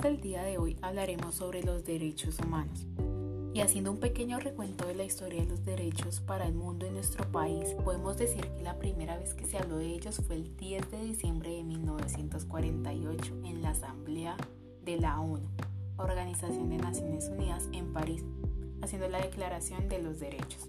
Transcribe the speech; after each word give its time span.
del 0.00 0.20
día 0.20 0.42
de 0.42 0.56
hoy 0.56 0.78
hablaremos 0.80 1.34
sobre 1.34 1.62
los 1.62 1.84
derechos 1.84 2.38
humanos. 2.38 2.86
Y 3.52 3.60
haciendo 3.60 3.90
un 3.90 3.98
pequeño 3.98 4.38
recuento 4.38 4.86
de 4.86 4.94
la 4.94 5.04
historia 5.04 5.42
de 5.42 5.48
los 5.48 5.64
derechos 5.64 6.20
para 6.20 6.46
el 6.46 6.54
mundo 6.54 6.86
en 6.86 6.94
nuestro 6.94 7.30
país, 7.30 7.74
podemos 7.84 8.16
decir 8.16 8.46
que 8.56 8.62
la 8.62 8.78
primera 8.78 9.18
vez 9.18 9.34
que 9.34 9.44
se 9.44 9.58
habló 9.58 9.76
de 9.76 9.88
ellos 9.88 10.22
fue 10.26 10.36
el 10.36 10.56
10 10.56 10.90
de 10.90 11.04
diciembre 11.04 11.50
de 11.50 11.64
1948 11.64 13.34
en 13.44 13.60
la 13.60 13.70
Asamblea 13.70 14.36
de 14.84 14.96
la 14.96 15.20
ONU, 15.20 15.48
Organización 15.98 16.70
de 16.70 16.78
Naciones 16.78 17.28
Unidas 17.28 17.68
en 17.72 17.92
París, 17.92 18.24
haciendo 18.80 19.08
la 19.08 19.20
Declaración 19.20 19.88
de 19.90 20.00
los 20.00 20.18
Derechos. 20.18 20.68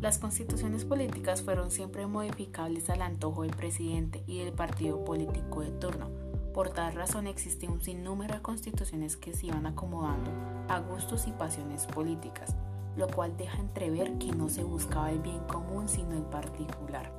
Las 0.00 0.18
constituciones 0.18 0.84
políticas 0.84 1.42
fueron 1.42 1.72
siempre 1.72 2.06
modificables 2.06 2.90
al 2.90 3.02
antojo 3.02 3.42
del 3.42 3.56
presidente 3.56 4.22
y 4.28 4.38
del 4.38 4.52
partido 4.52 5.04
político 5.04 5.62
de 5.62 5.72
turno 5.72 6.29
por 6.60 6.68
tal 6.68 6.92
razón 6.92 7.26
existe 7.26 7.68
un 7.68 7.80
sinnúmero 7.80 8.34
de 8.34 8.42
constituciones 8.42 9.16
que 9.16 9.32
se 9.32 9.46
iban 9.46 9.64
acomodando 9.64 10.30
a 10.68 10.78
gustos 10.78 11.26
y 11.26 11.32
pasiones 11.32 11.86
políticas, 11.86 12.54
lo 12.98 13.08
cual 13.08 13.34
deja 13.38 13.58
entrever 13.58 14.18
que 14.18 14.26
no 14.32 14.50
se 14.50 14.62
buscaba 14.62 15.10
el 15.10 15.20
bien 15.20 15.38
común 15.44 15.88
sino 15.88 16.18
el 16.18 16.24
particular. 16.24 17.10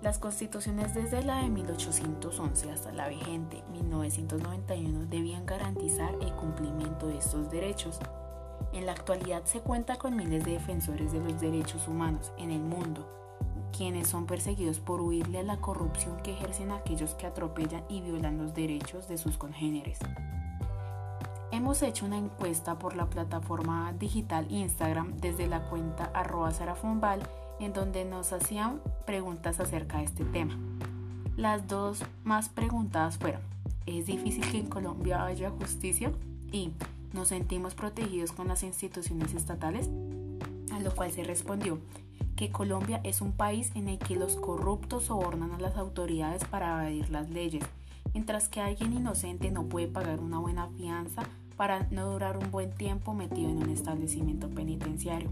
Las 0.00 0.18
constituciones 0.18 0.94
desde 0.94 1.22
la 1.22 1.42
de 1.42 1.50
1811 1.50 2.70
hasta 2.70 2.90
la 2.92 3.08
vigente 3.08 3.64
1991 3.70 5.04
debían 5.10 5.44
garantizar 5.44 6.14
el 6.22 6.32
cumplimiento 6.32 7.08
de 7.08 7.18
estos 7.18 7.50
derechos. 7.50 8.00
En 8.72 8.86
la 8.86 8.92
actualidad 8.92 9.44
se 9.44 9.60
cuenta 9.60 9.96
con 9.96 10.16
miles 10.16 10.42
de 10.46 10.52
defensores 10.52 11.12
de 11.12 11.20
los 11.20 11.38
derechos 11.38 11.86
humanos 11.86 12.32
en 12.38 12.50
el 12.50 12.62
mundo, 12.62 13.21
quienes 13.72 14.08
son 14.08 14.26
perseguidos 14.26 14.78
por 14.78 15.00
huirle 15.00 15.40
a 15.40 15.42
la 15.42 15.56
corrupción 15.56 16.22
que 16.22 16.32
ejercen 16.32 16.70
aquellos 16.70 17.14
que 17.14 17.26
atropellan 17.26 17.82
y 17.88 18.00
violan 18.00 18.38
los 18.38 18.54
derechos 18.54 19.08
de 19.08 19.18
sus 19.18 19.36
congéneres. 19.36 19.98
Hemos 21.50 21.82
hecho 21.82 22.06
una 22.06 22.16
encuesta 22.16 22.78
por 22.78 22.96
la 22.96 23.10
plataforma 23.10 23.92
digital 23.98 24.46
Instagram 24.50 25.18
desde 25.18 25.46
la 25.46 25.68
cuenta 25.68 26.10
arroba 26.14 26.50
en 27.60 27.72
donde 27.72 28.04
nos 28.04 28.32
hacían 28.32 28.80
preguntas 29.04 29.60
acerca 29.60 29.98
de 29.98 30.04
este 30.04 30.24
tema. 30.24 30.56
Las 31.36 31.68
dos 31.68 32.02
más 32.24 32.48
preguntadas 32.48 33.18
fueron, 33.18 33.42
¿es 33.86 34.06
difícil 34.06 34.50
que 34.50 34.58
en 34.58 34.66
Colombia 34.66 35.24
haya 35.24 35.50
justicia? 35.50 36.12
Y 36.50 36.72
¿nos 37.12 37.28
sentimos 37.28 37.74
protegidos 37.74 38.32
con 38.32 38.48
las 38.48 38.62
instituciones 38.62 39.34
estatales? 39.34 39.90
A 40.72 40.80
lo 40.80 40.94
cual 40.94 41.10
se 41.12 41.22
respondió, 41.22 41.78
que 42.42 42.50
Colombia 42.50 43.00
es 43.04 43.20
un 43.20 43.30
país 43.30 43.70
en 43.76 43.88
el 43.88 44.00
que 44.00 44.16
los 44.16 44.34
corruptos 44.34 45.04
sobornan 45.04 45.52
a 45.52 45.60
las 45.60 45.76
autoridades 45.76 46.44
para 46.44 46.72
evadir 46.72 47.08
las 47.10 47.30
leyes, 47.30 47.62
mientras 48.14 48.48
que 48.48 48.60
alguien 48.60 48.94
inocente 48.94 49.52
no 49.52 49.66
puede 49.66 49.86
pagar 49.86 50.18
una 50.18 50.40
buena 50.40 50.66
fianza 50.76 51.22
para 51.56 51.86
no 51.92 52.10
durar 52.10 52.38
un 52.38 52.50
buen 52.50 52.72
tiempo 52.72 53.14
metido 53.14 53.48
en 53.48 53.58
un 53.58 53.70
establecimiento 53.70 54.48
penitenciario. 54.50 55.30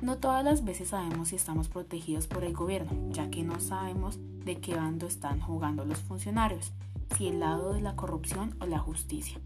No 0.00 0.16
todas 0.16 0.42
las 0.42 0.64
veces 0.64 0.88
sabemos 0.88 1.28
si 1.28 1.36
estamos 1.36 1.68
protegidos 1.68 2.26
por 2.28 2.44
el 2.44 2.54
gobierno, 2.54 2.92
ya 3.10 3.28
que 3.28 3.42
no 3.42 3.60
sabemos 3.60 4.18
de 4.42 4.56
qué 4.56 4.74
bando 4.74 5.06
están 5.06 5.38
jugando 5.38 5.84
los 5.84 5.98
funcionarios, 5.98 6.72
si 7.14 7.28
el 7.28 7.40
lado 7.40 7.74
de 7.74 7.82
la 7.82 7.94
corrupción 7.94 8.56
o 8.58 8.64
la 8.64 8.78
justicia. 8.78 9.38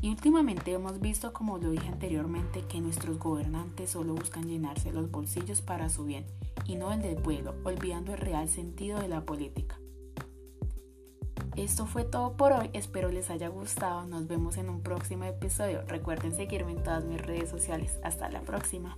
Y 0.00 0.10
últimamente 0.10 0.72
hemos 0.72 1.00
visto, 1.00 1.32
como 1.32 1.58
lo 1.58 1.70
dije 1.70 1.88
anteriormente, 1.88 2.62
que 2.68 2.80
nuestros 2.80 3.18
gobernantes 3.18 3.90
solo 3.90 4.14
buscan 4.14 4.46
llenarse 4.46 4.92
los 4.92 5.10
bolsillos 5.10 5.60
para 5.60 5.88
su 5.88 6.04
bien 6.04 6.24
y 6.64 6.76
no 6.76 6.92
el 6.92 7.02
del 7.02 7.16
pueblo, 7.16 7.54
olvidando 7.64 8.12
el 8.12 8.18
real 8.18 8.48
sentido 8.48 9.00
de 9.00 9.08
la 9.08 9.22
política. 9.22 9.80
Esto 11.56 11.86
fue 11.86 12.04
todo 12.04 12.36
por 12.36 12.52
hoy, 12.52 12.70
espero 12.72 13.10
les 13.10 13.30
haya 13.30 13.48
gustado, 13.48 14.06
nos 14.06 14.28
vemos 14.28 14.56
en 14.58 14.70
un 14.70 14.80
próximo 14.80 15.24
episodio, 15.24 15.82
recuerden 15.88 16.32
seguirme 16.32 16.70
en 16.70 16.84
todas 16.84 17.04
mis 17.04 17.20
redes 17.20 17.50
sociales, 17.50 17.98
hasta 18.04 18.28
la 18.30 18.42
próxima. 18.42 18.96